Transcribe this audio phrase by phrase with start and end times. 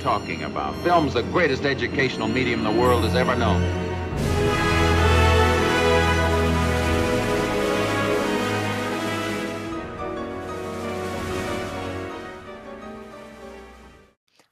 [0.00, 0.74] talking about.
[0.82, 3.89] Film's the greatest educational medium the world has ever known.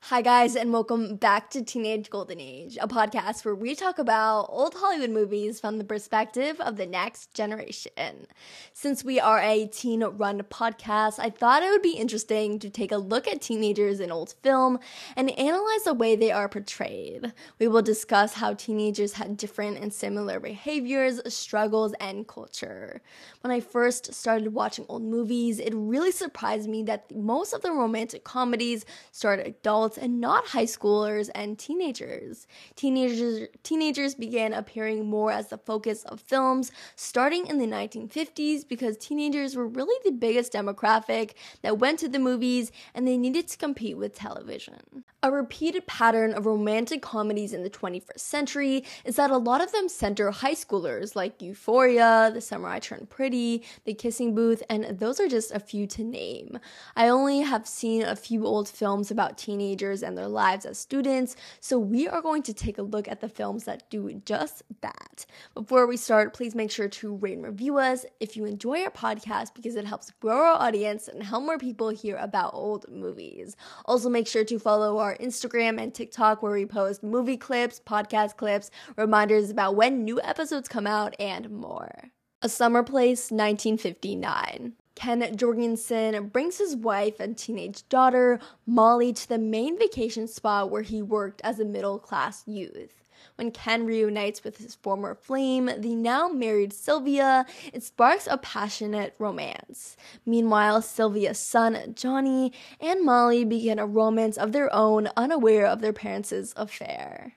[0.09, 4.47] Hi, guys, and welcome back to Teenage Golden Age, a podcast where we talk about
[4.49, 8.27] old Hollywood movies from the perspective of the next generation.
[8.73, 12.91] Since we are a teen run podcast, I thought it would be interesting to take
[12.91, 14.79] a look at teenagers in old film
[15.15, 17.31] and analyze the way they are portrayed.
[17.59, 23.03] We will discuss how teenagers had different and similar behaviors, struggles, and culture.
[23.43, 27.73] When I first started watching old movies, it really surprised me that most of the
[27.73, 32.47] romantic comedies starred adults and not high schoolers and teenagers.
[32.77, 38.97] Teenagers teenagers began appearing more as the focus of films starting in the 1950s because
[38.97, 43.59] teenagers were really the biggest demographic that went to the movies and they needed to
[43.59, 45.05] compete with television.
[45.21, 49.73] A repeated pattern of romantic comedies in the 21st century is that a lot of
[49.73, 54.85] them center high schoolers like Euphoria, The Summer I Turned Pretty, The Kissing Booth, and
[55.01, 56.61] those are just a few to name.
[56.95, 61.37] I only have seen a few old films about teenagers and their lives as students,
[61.61, 65.27] so we are going to take a look at the films that do just that.
[65.55, 68.91] Before we start, please make sure to rate and review us if you enjoy our
[68.91, 73.57] podcast because it helps grow our audience and help more people hear about old movies.
[73.87, 78.37] Also, make sure to follow our Instagram and TikTok where we post movie clips, podcast
[78.37, 82.11] clips, reminders about when new episodes come out, and more.
[82.41, 84.75] A Summer Place 1959.
[84.99, 90.83] Ken Jorgensen brings his wife and teenage daughter, Molly, to the main vacation spot where
[90.83, 93.05] he worked as a middle class youth.
[93.37, 99.15] When Ken reunites with his former flame, the now married Sylvia, it sparks a passionate
[99.21, 99.97] romance.
[100.27, 105.93] Meanwhile, Sylvia's son, Johnny, and Molly begin a romance of their own, unaware of their
[105.93, 107.35] parents' affair.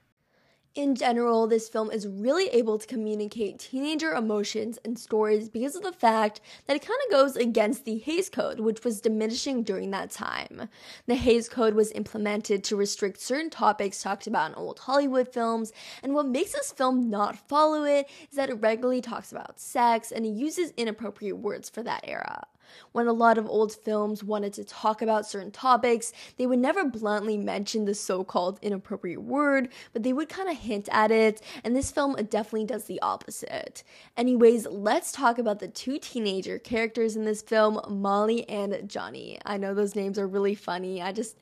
[0.73, 5.84] In general, this film is really able to communicate teenager emotions and stories because of
[5.84, 9.91] the fact that it kind of goes against the Hays Code, which was diminishing during
[9.91, 10.69] that time.
[11.07, 15.73] The Hays Code was implemented to restrict certain topics talked about in old Hollywood films,
[16.03, 20.09] and what makes this film not follow it is that it regularly talks about sex
[20.09, 22.47] and it uses inappropriate words for that era.
[22.91, 26.85] When a lot of old films wanted to talk about certain topics, they would never
[26.85, 31.41] bluntly mention the so called inappropriate word, but they would kind of hint at it,
[31.63, 33.83] and this film definitely does the opposite.
[34.17, 39.39] Anyways, let's talk about the two teenager characters in this film, Molly and Johnny.
[39.45, 41.01] I know those names are really funny.
[41.01, 41.38] I just,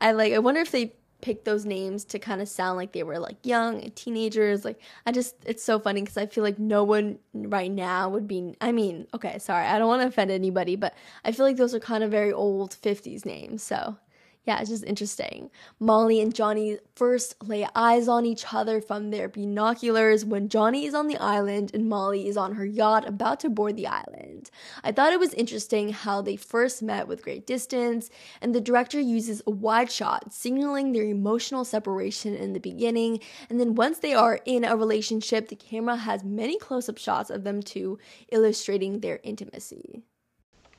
[0.00, 3.02] I like, I wonder if they picked those names to kind of sound like they
[3.02, 4.64] were like young teenagers.
[4.64, 8.26] Like I just it's so funny because I feel like no one right now would
[8.26, 8.54] be.
[8.60, 10.94] I mean, okay, sorry, I don't want to offend anybody, but
[11.24, 13.62] I feel like those are kind of very old '50s names.
[13.62, 13.96] So
[14.44, 15.50] yeah, it's just interesting.
[15.78, 20.94] Molly and Johnny first lay eyes on each other from their binoculars when Johnny is
[20.94, 24.50] on the island and Molly is on her yacht about to board the island.
[24.82, 28.08] I thought it was interesting how they first met with great distance,
[28.40, 33.20] and the director uses a wide shot signaling their emotional separation in the beginning,
[33.50, 37.28] and then once they are in a relationship, the camera has many close up shots
[37.28, 37.98] of them two,
[38.32, 40.02] illustrating their intimacy.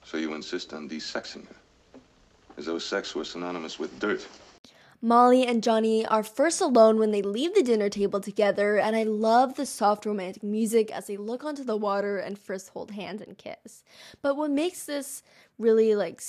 [0.03, 1.60] So you insist on desexing her?
[2.57, 4.27] As though sex was synonymous with dirt.
[5.03, 9.01] Molly and Johnny are first alone when they leave the dinner table together, and I
[9.01, 13.19] love the soft romantic music as they look onto the water and first hold hands
[13.19, 13.83] and kiss.
[14.21, 15.23] But what makes this
[15.57, 16.21] really like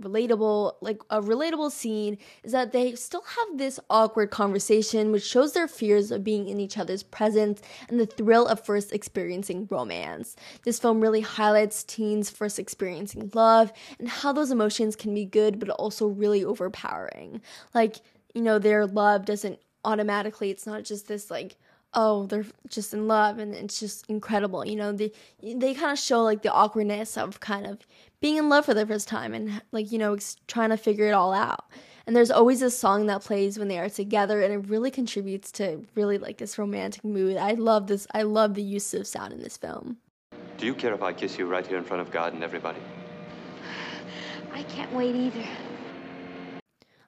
[0.00, 5.54] relatable like a relatable scene is that they still have this awkward conversation which shows
[5.54, 10.36] their fears of being in each other's presence and the thrill of first experiencing romance.
[10.64, 15.58] This film really highlights teens first experiencing love and how those emotions can be good
[15.58, 17.40] but also really overpowering.
[17.74, 17.96] Like
[18.34, 21.56] you know their love doesn't automatically it's not just this like
[21.94, 24.92] oh they're just in love and it's just incredible you know?
[24.92, 25.12] They
[25.42, 27.78] they kind of show like the awkwardness of kind of
[28.20, 31.06] being in love for the first time and like you know ex- trying to figure
[31.06, 31.64] it all out.
[32.06, 35.50] And there's always a song that plays when they are together and it really contributes
[35.52, 37.36] to really like this romantic mood.
[37.36, 39.98] I love this i love the use of sound in this film.
[40.56, 42.78] Do you care if i kiss you right here in front of god and everybody?
[44.52, 45.44] I can't wait either.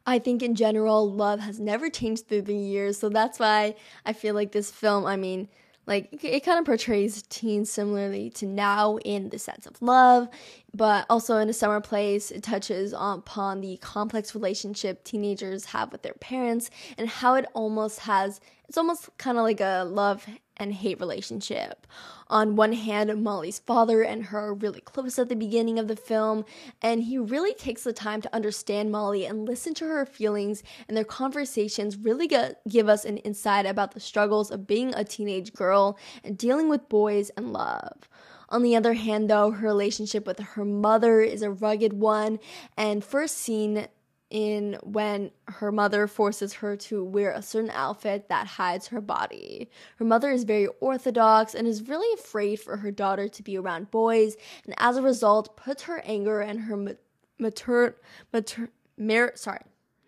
[0.08, 2.98] I think in general, love has never changed through the years.
[2.98, 3.74] So that's why
[4.06, 5.48] I feel like this film, I mean,
[5.88, 10.28] like it kind of portrays teens similarly to now in the sense of love,
[10.74, 16.02] but also in a summer place, it touches upon the complex relationship teenagers have with
[16.02, 16.68] their parents
[16.98, 18.38] and how it almost has
[18.68, 20.26] it's almost kind of like a love
[20.58, 21.86] and hate relationship.
[22.28, 25.96] On one hand, Molly's father and her are really close at the beginning of the
[25.96, 26.44] film,
[26.82, 30.96] and he really takes the time to understand Molly and listen to her feelings, and
[30.96, 35.54] their conversations really get, give us an insight about the struggles of being a teenage
[35.54, 38.08] girl and dealing with boys and love.
[38.50, 42.38] On the other hand, though, her relationship with her mother is a rugged one,
[42.76, 43.88] and first seen
[44.30, 49.70] in when her mother forces her to wear a certain outfit that hides her body.
[49.96, 53.90] Her mother is very orthodox and is really afraid for her daughter to be around
[53.90, 56.96] boys, and as a result, puts her anger and her
[57.38, 57.96] mater,
[58.32, 59.62] mater, sorry,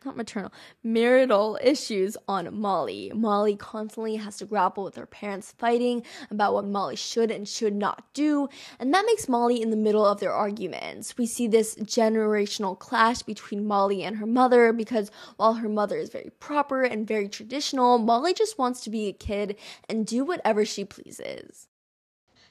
[0.05, 0.53] not maternal,
[0.83, 3.13] marital issues on Molly.
[3.15, 7.75] Molly constantly has to grapple with her parents fighting about what Molly should and should
[7.75, 8.49] not do,
[8.79, 11.17] and that makes Molly in the middle of their arguments.
[11.17, 16.11] We see this generational clash between Molly and her mother because while her mother is
[16.11, 19.57] very proper and very traditional, Molly just wants to be a kid
[19.89, 21.69] and do whatever she pleases.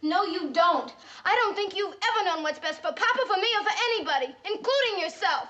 [0.02, 0.94] No, you don't.
[1.26, 4.34] I don't think you've ever known what's best for Papa, for me, or for anybody,
[4.46, 5.50] including yourself.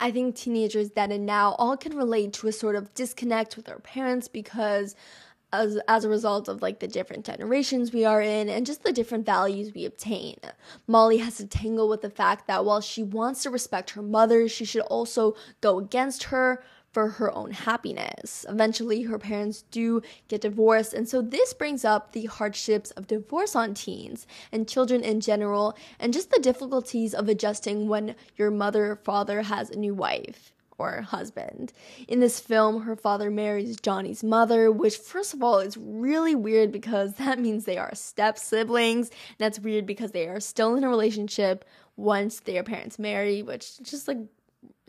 [0.00, 3.66] I think teenagers then and now all can relate to a sort of disconnect with
[3.66, 4.96] their parents because
[5.52, 8.92] as, as a result of like the different generations we are in and just the
[8.92, 10.36] different values we obtain.
[10.86, 14.48] Molly has to tangle with the fact that while she wants to respect her mother,
[14.48, 16.62] she should also go against her
[16.92, 18.44] for her own happiness.
[18.48, 23.54] Eventually, her parents do get divorced, and so this brings up the hardships of divorce
[23.54, 28.92] on teens and children in general, and just the difficulties of adjusting when your mother
[28.92, 31.72] or father has a new wife or husband.
[32.08, 36.72] In this film, her father marries Johnny's mother, which, first of all, is really weird
[36.72, 39.10] because that means they are step siblings.
[39.38, 41.64] That's weird because they are still in a relationship
[41.96, 44.18] once their parents marry, which just like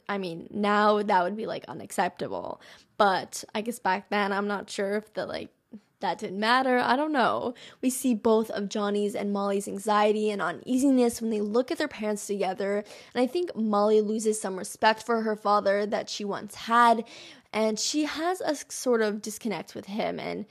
[0.08, 2.62] I mean, now that would be like unacceptable.
[2.98, 5.50] But I guess back then, I'm not sure if the like
[6.02, 6.80] that didn't matter.
[6.80, 7.54] I don't know.
[7.82, 11.88] We see both of Johnny's and Molly's anxiety and uneasiness when they look at their
[11.88, 12.84] parents together.
[13.14, 17.06] And I think Molly loses some respect for her father that she once had.
[17.54, 20.20] And she has a sort of disconnect with him.
[20.20, 20.46] And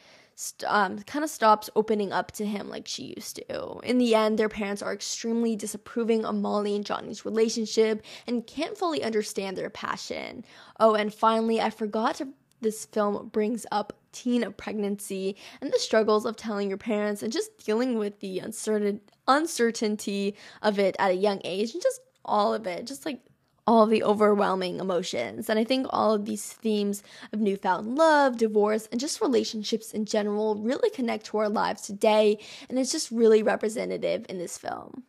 [0.66, 3.78] um, kind of stops opening up to him like she used to.
[3.80, 8.76] In the end, their parents are extremely disapproving of Molly and Johnny's relationship and can't
[8.76, 10.44] fully understand their passion.
[10.78, 12.28] Oh, and finally, I forgot to.
[12.62, 17.64] This film brings up teen pregnancy and the struggles of telling your parents and just
[17.64, 22.66] dealing with the uncertain uncertainty of it at a young age and just all of
[22.66, 22.86] it.
[22.86, 23.22] Just like
[23.70, 25.48] all the overwhelming emotions.
[25.48, 30.06] And I think all of these themes of newfound love, divorce, and just relationships in
[30.06, 35.04] general really connect to our lives today, and it's just really representative in this film.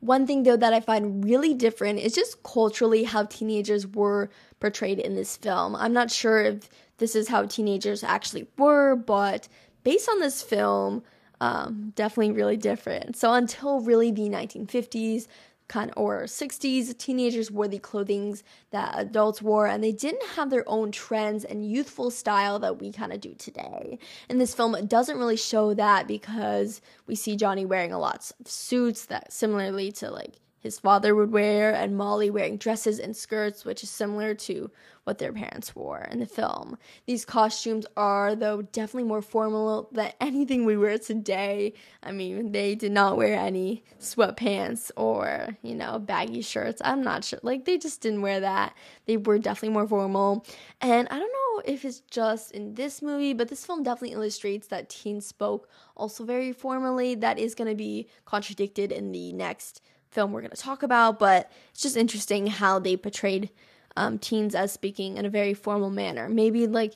[0.00, 4.28] One thing though that I find really different is just culturally how teenagers were
[4.60, 5.74] portrayed in this film.
[5.74, 6.68] I'm not sure if
[6.98, 9.48] this is how teenagers actually were, but
[9.82, 11.04] based on this film,
[11.40, 13.16] um, definitely really different.
[13.16, 15.26] So until really the 1950s,
[15.72, 18.38] kind of, or 60s teenagers wore the clothing
[18.72, 22.92] that adults wore and they didn't have their own trends and youthful style that we
[22.92, 23.98] kind of do today.
[24.28, 28.48] And this film doesn't really show that because we see johnny wearing a lot of
[28.48, 33.64] suits that similarly to like his father would wear, and Molly wearing dresses and skirts,
[33.64, 34.70] which is similar to
[35.04, 36.78] what their parents wore in the film.
[37.06, 41.74] These costumes are, though, definitely more formal than anything we wear today.
[42.02, 46.80] I mean, they did not wear any sweatpants or, you know, baggy shirts.
[46.84, 47.40] I'm not sure.
[47.42, 48.76] Like, they just didn't wear that.
[49.06, 50.46] They were definitely more formal.
[50.80, 54.68] And I don't know if it's just in this movie, but this film definitely illustrates
[54.68, 57.16] that teens spoke also very formally.
[57.16, 59.82] That is going to be contradicted in the next
[60.12, 63.50] film we're going to talk about, but it's just interesting how they portrayed
[63.96, 66.28] um, teens as speaking in a very formal manner.
[66.28, 66.94] Maybe like,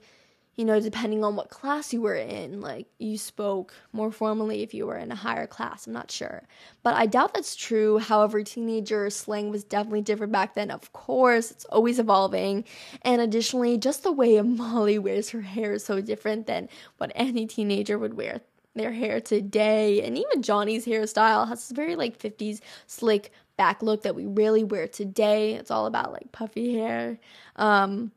[0.55, 4.73] you know, depending on what class you were in, like you spoke more formally if
[4.73, 5.87] you were in a higher class.
[5.87, 6.45] I'm not sure.
[6.83, 7.99] But I doubt that's true.
[7.99, 10.71] However, teenager slang was definitely different back then.
[10.71, 12.65] Of course, it's always evolving.
[13.03, 17.47] And additionally, just the way Molly wears her hair is so different than what any
[17.47, 18.41] teenager would wear
[18.77, 20.03] their hair today.
[20.03, 24.65] And even Johnny's hairstyle has this very like 50s slick back look that we really
[24.65, 25.55] wear today.
[25.55, 27.19] It's all about like puffy hair.
[27.57, 28.13] Um,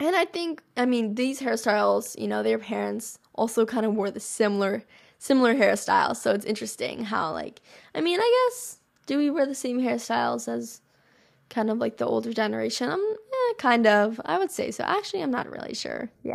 [0.00, 4.10] and I think, I mean, these hairstyles, you know, their parents also kind of wore
[4.10, 4.84] the similar
[5.18, 6.16] similar hairstyles.
[6.16, 7.60] So it's interesting how like
[7.94, 10.80] I mean, I guess do we wear the same hairstyles as
[11.48, 12.90] kind of like the older generation?
[12.90, 14.20] I'm eh, kind of.
[14.24, 14.84] I would say so.
[14.84, 16.10] Actually, I'm not really sure.
[16.22, 16.34] Yeah.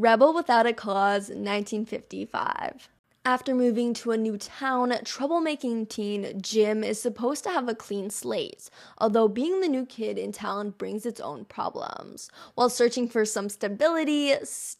[0.00, 2.88] Rebel Without a Cause, 1955.
[3.24, 8.08] After moving to a new town, troublemaking teen Jim is supposed to have a clean
[8.08, 12.30] slate, although being the new kid in town brings its own problems.
[12.54, 14.32] While searching for some stability,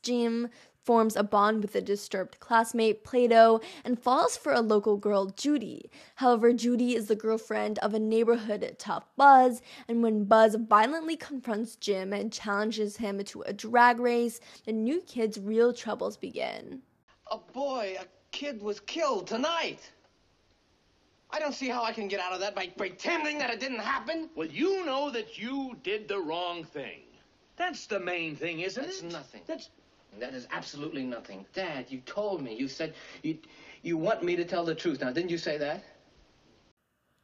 [0.05, 0.51] Jim
[0.89, 5.91] forms a bond with a disturbed classmate, Plato, and falls for a local girl, Judy.
[6.15, 11.77] However, Judy is the girlfriend of a neighborhood tough Buzz, and when Buzz violently confronts
[11.77, 16.81] Jim and challenges him to a drag race, the new kid's real troubles begin.
[17.31, 19.93] A boy, a kid was killed tonight.
[21.31, 23.81] I don't see how I can get out of that by pretending that it didn't
[23.81, 24.31] happen.
[24.35, 27.03] Well, you know that you did the wrong thing.
[27.57, 29.13] That's the main thing, isn't That's it?
[29.13, 29.43] nothing.
[29.47, 29.69] That's
[30.19, 31.47] That is absolutely nothing.
[31.55, 32.55] Dad, you told me.
[32.55, 33.39] You said you
[33.83, 35.01] you want me to tell the truth.
[35.01, 35.85] Now, didn't you say that?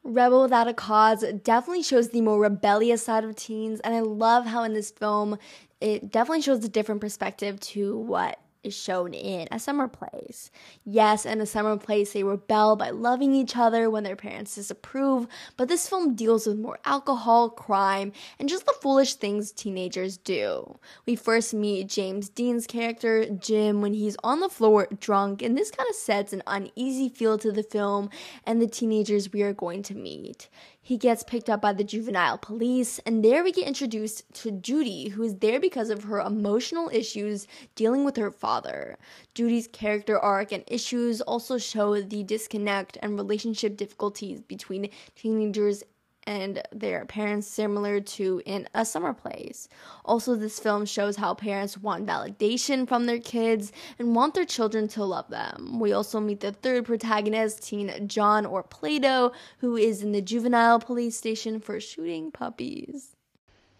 [0.04, 4.44] Rebel Without a Cause definitely shows the more rebellious side of teens, and I love
[4.46, 5.38] how in this film
[5.80, 10.50] it definitely shows a different perspective to what is shown in a summer place.
[10.85, 15.26] Yes, in a summer place, they rebel by loving each other when their parents disapprove,
[15.56, 20.78] but this film deals with more alcohol, crime, and just the foolish things teenagers do.
[21.06, 25.71] We first meet James Dean's character, Jim, when he's on the floor drunk, and this
[25.71, 28.11] kind of sets an uneasy feel to the film
[28.47, 30.49] and the teenagers we are going to meet.
[30.86, 35.08] He gets picked up by the juvenile police, and there we get introduced to Judy,
[35.08, 38.98] who is there because of her emotional issues dealing with her father.
[39.32, 45.84] Judy's character arc and issues also show the disconnect and relationship difficulties between teenagers
[46.26, 49.69] and their parents similar to in a summer place.
[50.04, 54.88] Also, this film shows how parents want validation from their kids and want their children
[54.88, 55.78] to love them.
[55.81, 60.81] We also meet the third protagonist, teen John or Plato, who is in the juvenile
[60.81, 63.16] police station for shooting puppies.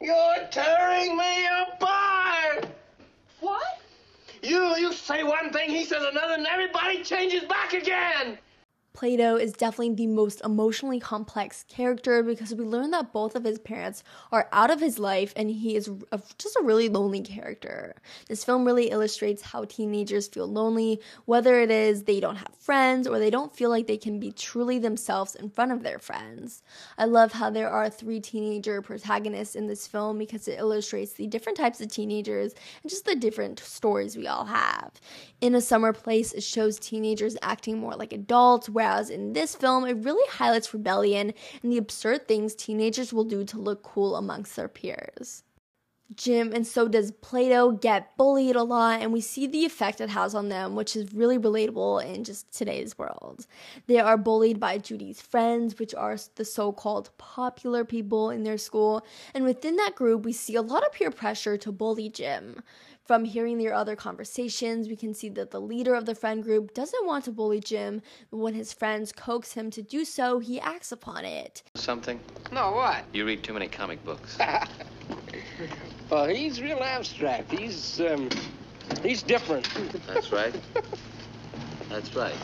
[0.01, 2.67] You're tearing me apart.
[3.41, 3.81] What?
[4.43, 8.39] You you say one thing, he says another, and everybody changes back again.
[8.95, 13.59] Plato is definitely the most emotionally complex character because we learn that both of his
[13.59, 17.97] parents are out of his life and he is a, just a really lonely character.
[18.29, 23.09] This film really illustrates how teenagers feel lonely, whether it is they don't have friends
[23.09, 26.63] or they don't feel like they can be truly themselves in front of their friends.
[26.97, 31.27] I love how there are three teenager protagonists in this film because it illustrates the
[31.27, 34.93] different types of teenagers and just the different stories we all have.
[35.41, 39.87] In A Summer Place, it shows teenagers acting more like adults, whereas in this film,
[39.87, 44.57] it really highlights rebellion and the absurd things teenagers will do to look cool amongst
[44.57, 45.43] their peers.
[46.17, 50.11] Jim and so does Plato get bullied a lot, and we see the effect it
[50.11, 53.47] has on them, which is really relatable in just today's world.
[53.87, 58.59] They are bullied by Judy's friends, which are the so called popular people in their
[58.59, 62.62] school, and within that group, we see a lot of peer pressure to bully Jim.
[63.04, 66.73] From hearing their other conversations, we can see that the leader of the friend group
[66.73, 70.58] doesn't want to bully Jim, but when his friends coax him to do so, he
[70.58, 71.62] acts upon it.
[71.75, 72.18] Something?
[72.50, 73.04] No, what?
[73.12, 74.38] You read too many comic books.
[76.11, 77.50] Well, he's real abstract.
[77.50, 78.28] He's um,
[79.02, 79.68] he's different.
[80.06, 80.54] That's right.
[81.88, 82.34] That's right.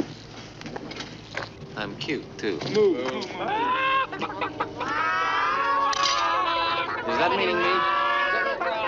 [1.76, 2.58] I'm cute, too.
[2.72, 2.98] Move.
[2.98, 3.26] Is
[7.18, 7.74] that meaning me?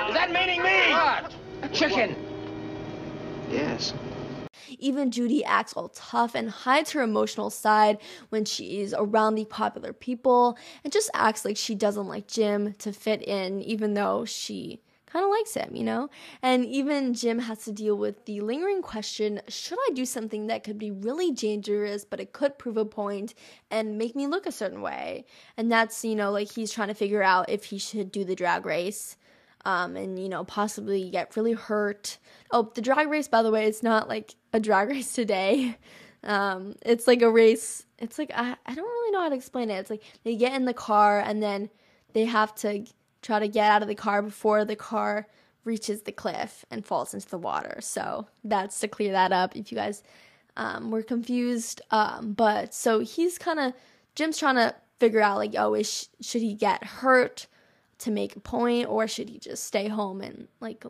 [0.09, 0.82] Is that meaning me?
[1.83, 1.91] What?
[1.91, 2.17] Chicken.
[3.51, 3.93] Yes.
[4.79, 7.99] Even Judy acts all tough and hides her emotional side
[8.29, 12.75] when she is around the popular people and just acts like she doesn't like Jim
[12.75, 16.09] to fit in, even though she kind of likes him, you know?
[16.41, 20.65] And even Jim has to deal with the lingering question should I do something that
[20.65, 23.35] could be really dangerous, but it could prove a point
[23.71, 25.27] and make me look a certain way?
[25.57, 28.37] And that's, you know, like he's trying to figure out if he should do the
[28.37, 29.17] drag race
[29.65, 32.19] um, and you know possibly get really hurt.
[32.51, 35.77] Oh, the drag race, by the way, it's not like a drag race today.
[36.25, 37.85] Um, it's like a race.
[37.99, 39.79] It's like I, I don't really know how to explain it.
[39.79, 41.71] It's like they get in the car and then
[42.13, 42.87] they have to
[43.23, 45.27] try to get out of the car before the car
[45.65, 47.79] reaches the cliff and falls into the water.
[47.81, 50.03] So that's to clear that up if you guys
[50.57, 51.81] um, were confused.
[51.91, 53.73] Um, but so he's kind of
[54.15, 57.47] Jim's trying to figure out like, oh, is should he get hurt?
[58.03, 60.85] To make a point or should he just stay home and like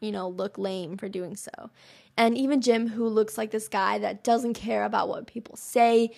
[0.00, 1.70] you know look lame for doing so?
[2.16, 6.10] And even jim who looks like this guy that doesn't care about what people say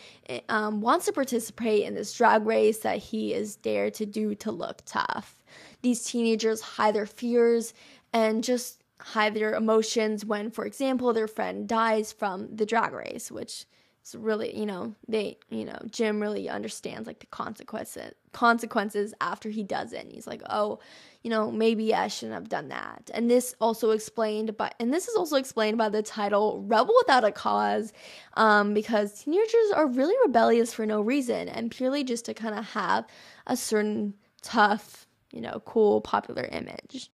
[0.48, 4.52] um, wants to participate in this drag race that he is dared to do to
[4.52, 5.42] look tough.
[5.82, 7.74] These teenagers hide their fears
[8.12, 13.30] and just hide their emotions when for example their friend dies from the drag race
[13.30, 13.64] which
[14.08, 19.48] it's really you know they you know jim really understands like the consequences consequences after
[19.50, 20.04] he does it.
[20.04, 20.78] And he's like oh
[21.22, 23.10] you know maybe i shouldn't have done that.
[23.12, 27.24] And this also explained by and this is also explained by the title rebel without
[27.24, 27.92] a cause
[28.34, 32.64] um, because teenagers are really rebellious for no reason and purely just to kind of
[32.64, 33.06] have
[33.46, 37.10] a certain tough you know cool popular image.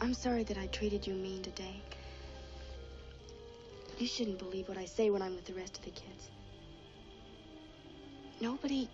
[0.00, 1.82] I'm sorry that I treated you mean today.
[3.98, 6.30] You shouldn't believe what I say when I'm with the rest of the kids.
[8.40, 8.90] Nobody,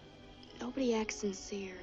[0.61, 1.79] nobody acts sincere.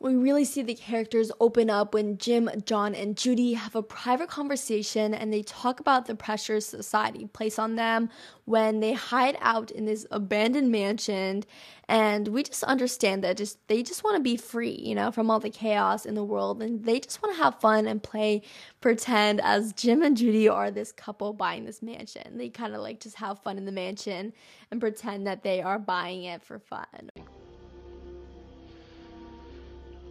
[0.00, 4.30] We really see the characters open up when Jim, John, and Judy have a private
[4.30, 8.08] conversation and they talk about the pressures society place on them
[8.46, 11.44] when they hide out in this abandoned mansion
[11.86, 15.30] and we just understand that just they just want to be free, you know, from
[15.30, 18.40] all the chaos in the world and they just want to have fun and play
[18.80, 22.38] pretend as Jim and Judy are this couple buying this mansion.
[22.38, 24.32] They kind of like just have fun in the mansion
[24.70, 27.10] and pretend that they are buying it for fun.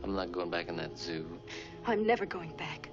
[0.04, 1.26] I'm not going back in that zoo.
[1.86, 2.90] I'm never going back.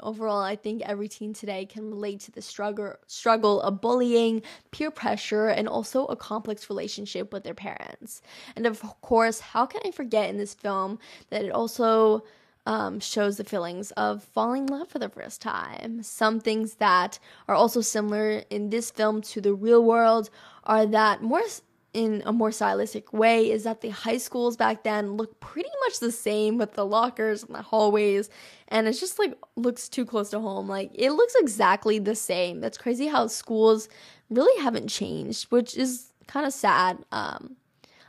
[0.00, 4.90] Overall, I think every teen today can relate to the struggle struggle of bullying, peer
[4.90, 8.22] pressure, and also a complex relationship with their parents.
[8.54, 10.98] And of course, how can I forget in this film
[11.30, 12.22] that it also
[12.68, 16.02] um, shows the feelings of falling in love for the first time.
[16.02, 17.18] Some things that
[17.48, 20.28] are also similar in this film to the real world
[20.64, 21.44] are that more
[21.98, 25.98] in a more stylistic way is that the high schools back then look pretty much
[25.98, 28.30] the same with the lockers and the hallways
[28.68, 30.68] and it's just like looks too close to home.
[30.68, 32.60] Like it looks exactly the same.
[32.60, 33.88] That's crazy how schools
[34.30, 36.98] really haven't changed which is kind of sad.
[37.10, 37.56] Um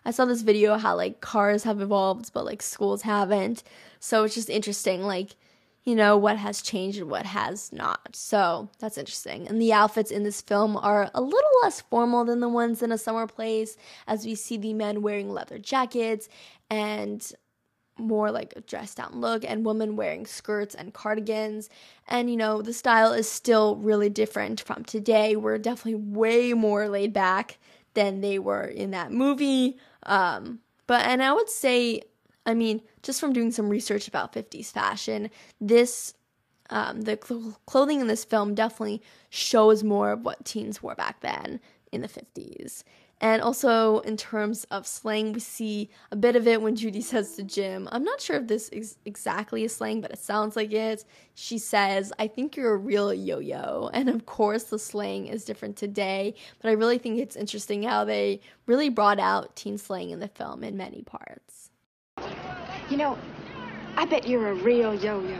[0.06, 3.64] i saw this video how like cars have evolved but like schools haven't.
[4.00, 5.36] So it's just interesting like
[5.84, 8.16] you know, what has changed and what has not.
[8.16, 9.48] So that's interesting.
[9.48, 12.92] And the outfits in this film are a little less formal than the ones in
[12.92, 16.30] A Summer Place, as we see the men wearing leather jackets
[16.70, 17.32] and
[17.98, 21.70] more like a dressed down look, and women wearing skirts and cardigans.
[22.08, 25.36] And you know, the style is still really different from today.
[25.36, 27.58] We're definitely way more laid back
[27.96, 29.78] than they were in that movie.
[30.04, 32.02] Um, but, and I would say,
[32.46, 35.30] I mean, just from doing some research about 50s fashion,
[35.60, 36.14] this
[36.72, 41.22] um, the cl- clothing in this film definitely shows more of what teens wore back
[41.22, 41.60] then
[41.92, 42.84] in the 50s.
[43.22, 47.36] And also, in terms of slang, we see a bit of it when Judy says
[47.36, 50.72] to Jim, I'm not sure if this is exactly a slang, but it sounds like
[50.72, 51.04] it.
[51.36, 53.90] She says, I think you're a real yo yo.
[53.94, 58.06] And of course, the slang is different today, but I really think it's interesting how
[58.06, 61.59] they really brought out teen slang in the film in many parts.
[62.90, 63.20] You know,
[63.98, 65.38] I bet you're a real yo-yo.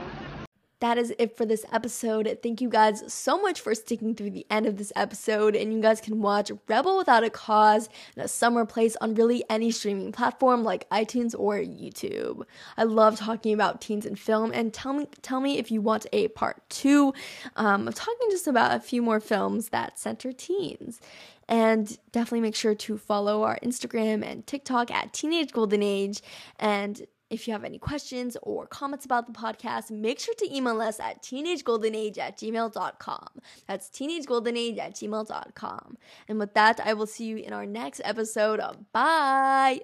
[0.78, 2.38] That is it for this episode.
[2.44, 5.56] Thank you guys so much for sticking through the end of this episode.
[5.56, 9.42] And you guys can watch Rebel Without a Cause and A Summer Place on really
[9.50, 12.44] any streaming platform like iTunes or YouTube.
[12.78, 14.52] I love talking about teens in film.
[14.54, 17.12] And tell me, tell me if you want a part two
[17.56, 21.00] um, of talking just about a few more films that center teens.
[21.48, 26.22] And definitely make sure to follow our Instagram and TikTok at Teenage Golden Age.
[26.60, 30.80] And if you have any questions or comments about the podcast, make sure to email
[30.80, 33.28] us at teenagegoldenage at gmail.com.
[33.66, 35.96] That's teenagegoldenage at gmail.com.
[36.28, 38.60] And with that, I will see you in our next episode.
[38.92, 39.80] Bye.